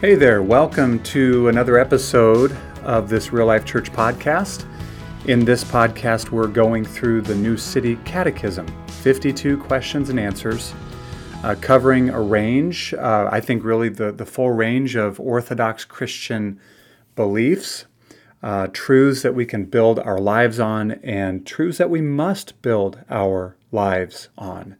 [0.00, 4.64] Hey there, welcome to another episode of this Real Life Church podcast.
[5.26, 8.66] In this podcast, we're going through the New City Catechism
[9.02, 10.72] 52 questions and answers,
[11.44, 16.58] uh, covering a range, uh, I think really the, the full range of Orthodox Christian
[17.14, 17.84] beliefs,
[18.42, 23.00] uh, truths that we can build our lives on, and truths that we must build
[23.10, 24.76] our lives on.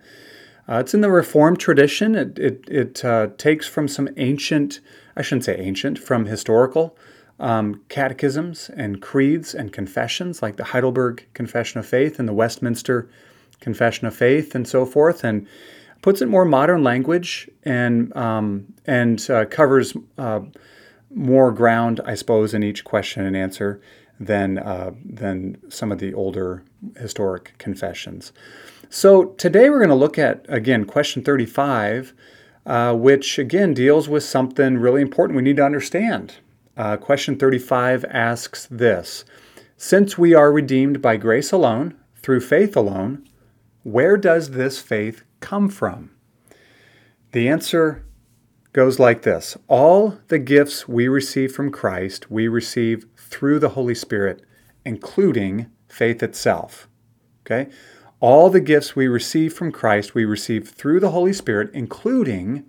[0.71, 2.15] Uh, it's in the Reformed tradition.
[2.15, 4.79] It, it, it uh, takes from some ancient,
[5.17, 6.97] I shouldn't say ancient, from historical
[7.41, 13.09] um, catechisms and creeds and confessions like the Heidelberg Confession of Faith and the Westminster
[13.59, 15.47] Confession of Faith and so forth, and
[16.03, 20.41] puts it more modern language and, um, and uh, covers uh,
[21.13, 23.81] more ground, I suppose, in each question and answer
[24.21, 26.63] than, uh, than some of the older
[26.97, 28.33] historic confessions.
[28.93, 32.13] So today we're going to look at, again, question 35,
[32.67, 36.39] uh, which again deals with something really important we need to understand.
[36.77, 39.25] Uh, question 35 asks this
[39.77, 43.29] Since we are redeemed by grace alone, through faith alone,
[43.85, 46.11] where does this faith come from?
[47.31, 48.05] The answer
[48.73, 53.95] goes like this All the gifts we receive from Christ, we receive through the Holy
[53.95, 54.43] Spirit,
[54.85, 56.89] including faith itself.
[57.47, 57.71] Okay?
[58.21, 62.65] All the gifts we receive from Christ, we receive through the Holy Spirit, including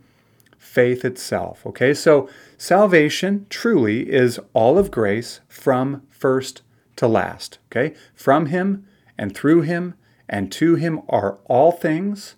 [0.57, 1.65] faith itself.
[1.65, 6.61] Okay, so salvation truly is all of grace from first
[6.95, 7.59] to last.
[7.69, 9.95] Okay, from Him and through Him
[10.29, 12.35] and to Him are all things,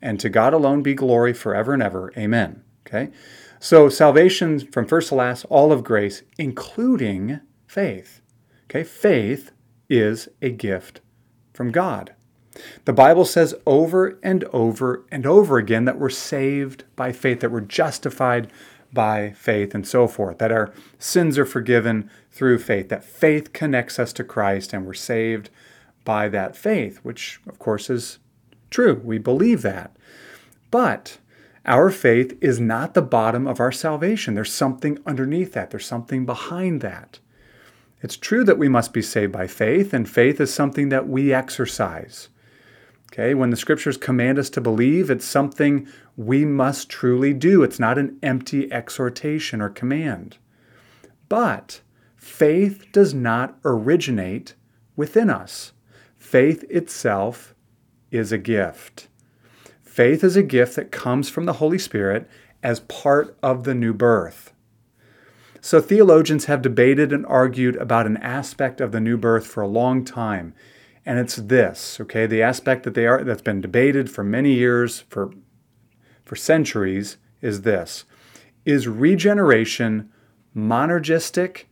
[0.00, 2.12] and to God alone be glory forever and ever.
[2.16, 2.62] Amen.
[2.86, 3.10] Okay,
[3.58, 8.20] so salvation from first to last, all of grace, including faith.
[8.70, 9.50] Okay, faith
[9.88, 11.00] is a gift
[11.52, 12.14] from God.
[12.84, 17.50] The Bible says over and over and over again that we're saved by faith, that
[17.50, 18.50] we're justified
[18.92, 23.98] by faith, and so forth, that our sins are forgiven through faith, that faith connects
[23.98, 25.48] us to Christ, and we're saved
[26.04, 28.18] by that faith, which of course is
[28.70, 29.00] true.
[29.02, 29.96] We believe that.
[30.70, 31.18] But
[31.64, 34.34] our faith is not the bottom of our salvation.
[34.34, 37.18] There's something underneath that, there's something behind that.
[38.02, 41.32] It's true that we must be saved by faith, and faith is something that we
[41.32, 42.28] exercise.
[43.12, 45.86] Okay, when the scriptures command us to believe, it's something
[46.16, 47.62] we must truly do.
[47.62, 50.38] It's not an empty exhortation or command.
[51.28, 51.82] But
[52.16, 54.54] faith does not originate
[54.96, 55.72] within us.
[56.16, 57.54] Faith itself
[58.10, 59.08] is a gift.
[59.82, 62.26] Faith is a gift that comes from the Holy Spirit
[62.62, 64.54] as part of the new birth.
[65.60, 69.68] So, theologians have debated and argued about an aspect of the new birth for a
[69.68, 70.54] long time
[71.04, 72.26] and it's this, okay?
[72.26, 75.32] The aspect that they are that's been debated for many years, for
[76.24, 78.04] for centuries, is this.
[78.64, 80.10] Is regeneration
[80.56, 81.64] monergistic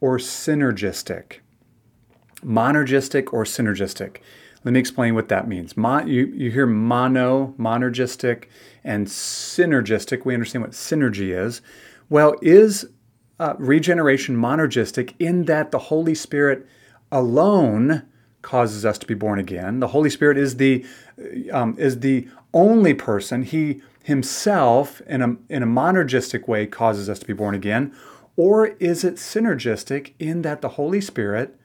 [0.00, 1.38] or synergistic?
[2.44, 4.18] Monergistic or synergistic?
[4.64, 5.76] Let me explain what that means.
[5.76, 8.44] Mon, you, you hear mono, monergistic,
[8.84, 10.24] and synergistic.
[10.24, 11.62] We understand what synergy is.
[12.08, 12.88] Well, is
[13.40, 16.66] uh, regeneration monergistic in that the Holy Spirit
[17.10, 18.02] alone
[18.42, 19.80] causes us to be born again.
[19.80, 20.84] The Holy Spirit is the
[21.52, 23.42] um, is the only person.
[23.42, 27.94] He himself, in a in a monergistic way, causes us to be born again,
[28.36, 31.56] or is it synergistic in that the Holy Spirit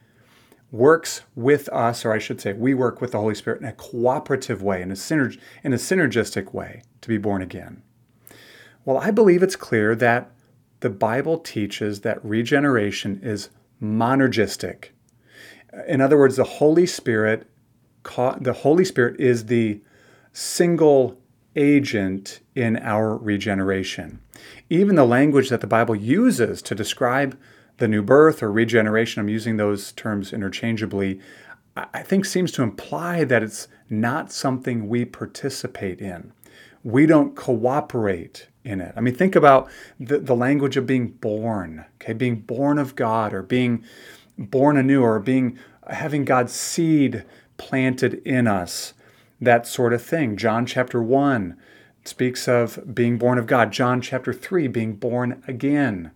[0.71, 3.73] works with us, or I should say, we work with the Holy Spirit in a
[3.73, 7.83] cooperative way, in a synerg- in a synergistic way, to be born again?
[8.83, 10.31] Well, I believe it's clear that
[10.81, 13.49] the Bible teaches that regeneration is
[13.81, 14.89] monergistic
[15.87, 17.47] in other words, the Holy Spirit,
[18.03, 19.81] the Holy Spirit is the
[20.33, 21.17] single
[21.55, 24.19] agent in our regeneration.
[24.69, 27.37] Even the language that the Bible uses to describe
[27.77, 31.19] the new birth or regeneration, I'm using those terms interchangeably,
[31.75, 36.33] I think seems to imply that it's not something we participate in.
[36.83, 38.93] We don't cooperate in it.
[38.95, 43.33] I mean, think about the, the language of being born, okay, being born of God
[43.33, 43.83] or being
[44.37, 45.57] born anew or being
[45.89, 47.23] having God's seed
[47.57, 48.93] planted in us,
[49.39, 50.37] that sort of thing.
[50.37, 51.57] John chapter 1
[52.05, 53.71] speaks of being born of God.
[53.71, 56.11] John chapter 3 being born again.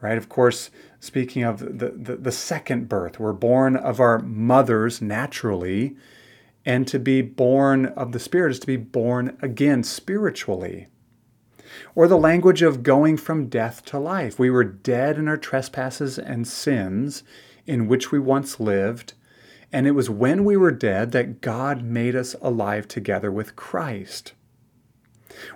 [0.00, 0.18] Right?
[0.18, 0.70] Of course,
[1.00, 5.96] speaking of the, the, the second birth, we're born of our mothers naturally,
[6.64, 10.88] and to be born of the Spirit is to be born again spiritually.
[11.94, 14.38] Or the language of going from death to life.
[14.38, 17.22] We were dead in our trespasses and sins,
[17.66, 19.14] in which we once lived.
[19.72, 24.32] And it was when we were dead that God made us alive together with Christ.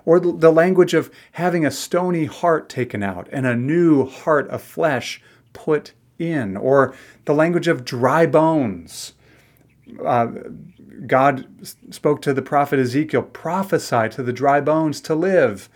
[0.05, 4.63] Or the language of having a stony heart taken out and a new heart of
[4.63, 5.23] flesh
[5.53, 6.57] put in.
[6.57, 9.15] Or the language of dry bones.
[10.05, 10.27] Uh,
[11.07, 11.47] God
[11.91, 15.69] spoke to the prophet Ezekiel, prophesy to the dry bones to live.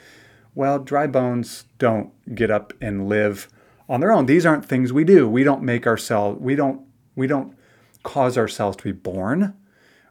[0.55, 3.49] Well, dry bones don't get up and live
[3.89, 4.27] on their own.
[4.27, 5.29] These aren't things we do.
[5.29, 6.83] We don't make ourselves, we don't,
[7.15, 7.57] we don't
[8.03, 9.55] cause ourselves to be born.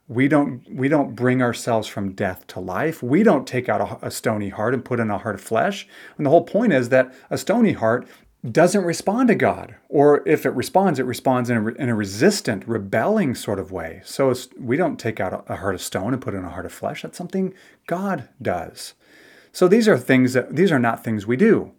[0.08, 3.02] We don't, we don't bring ourselves from death to life.
[3.02, 5.88] We don't take out a, a stony heart and put in a heart of flesh.
[6.18, 8.08] And the whole point is that a stony heart
[8.52, 9.76] doesn't respond to God.
[9.88, 14.02] Or if it responds, it responds in a, in a resistant, rebelling sort of way.
[14.04, 16.74] So we don't take out a heart of stone and put in a heart of
[16.74, 17.04] flesh.
[17.04, 17.54] That's something
[17.88, 18.94] God does.
[19.54, 21.72] So these are things that these are not things we do.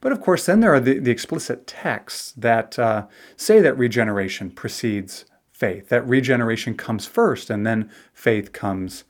[0.00, 4.50] But of course, then there are the, the explicit texts that uh, say that regeneration
[4.50, 9.04] precedes faith, that regeneration comes first and then faith comes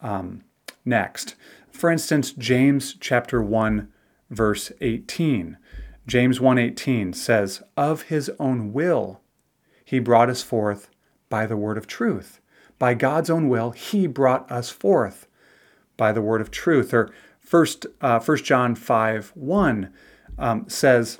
[0.00, 0.44] um,
[0.84, 1.34] next.
[1.70, 3.88] For instance, James chapter 1,
[4.30, 5.56] verse 18.
[6.06, 9.20] James 1:18 says, "Of his own will
[9.84, 10.88] he brought us forth
[11.28, 12.40] by the word of truth.
[12.78, 15.26] By God's own will he brought us forth
[15.96, 17.10] by the word of truth." Or
[17.48, 19.90] First, uh, 1 John 5 1
[20.38, 21.18] um, says,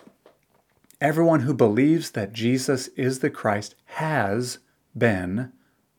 [1.00, 4.58] Everyone who believes that Jesus is the Christ has
[4.94, 5.52] been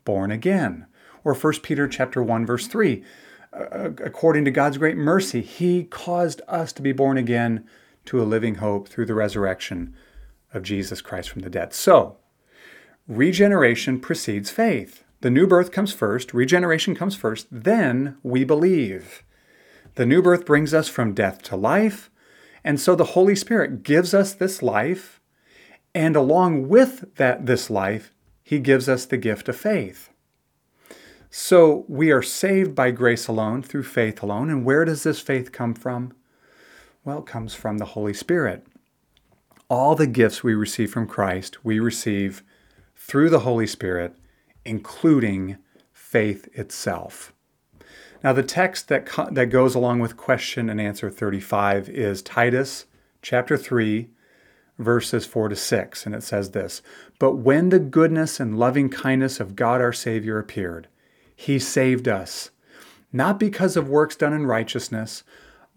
[0.06, 0.86] born again.
[1.24, 3.04] Or 1 Peter chapter 1 verse 3,
[3.52, 7.66] uh, according to God's great mercy, he caused us to be born again
[8.06, 9.96] to a living hope through the resurrection
[10.54, 11.74] of Jesus Christ from the dead.
[11.74, 12.18] So,
[13.08, 15.04] regeneration precedes faith.
[15.22, 19.24] The new birth comes first, regeneration comes first, then we believe.
[19.96, 22.10] The new birth brings us from death to life,
[22.64, 25.20] and so the Holy Spirit gives us this life,
[25.94, 28.14] and along with that this life,
[28.44, 30.10] he gives us the gift of faith.
[31.30, 34.50] So we are saved by grace alone, through faith alone.
[34.50, 36.14] And where does this faith come from?
[37.06, 38.66] Well, it comes from the Holy Spirit.
[39.70, 42.42] All the gifts we receive from Christ, we receive
[42.96, 44.16] through the Holy Spirit,
[44.66, 45.58] including
[45.92, 47.34] faith itself.
[48.21, 52.86] Now, the text that, co- that goes along with question and answer 35 is Titus
[53.21, 54.10] chapter 3,
[54.77, 56.06] verses 4 to 6.
[56.06, 56.81] And it says this
[57.18, 60.89] But when the goodness and loving kindness of God our Savior appeared,
[61.33, 62.51] he saved us,
[63.13, 65.24] not because of works done in righteousness,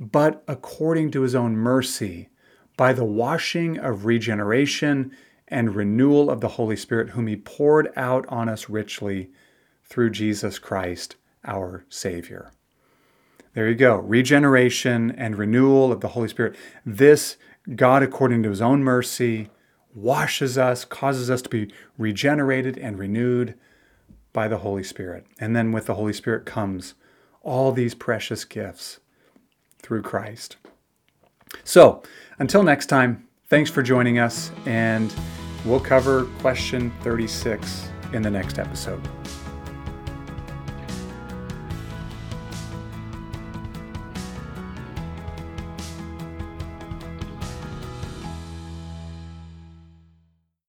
[0.01, 2.29] but according to his own mercy,
[2.77, 5.13] by the washing of regeneration
[5.47, 9.31] and renewal of the Holy Spirit, whom he poured out on us richly
[9.85, 12.53] through Jesus Christ our Savior.
[13.55, 13.97] There you go.
[13.97, 16.57] Regeneration and renewal of the Holy Spirit.
[16.87, 17.37] This,
[17.77, 19.51] God, according to his own mercy,
[19.95, 23.55] washes us, causes us to be regenerated and renewed
[24.33, 25.27] by the Holy Spirit.
[25.39, 26.95] And then with the Holy Spirit comes
[27.43, 29.01] all these precious gifts
[29.83, 30.57] through Christ.
[31.65, 32.03] So,
[32.39, 35.13] until next time, thanks for joining us, and
[35.67, 39.07] we'll cover question 36 in the next episode.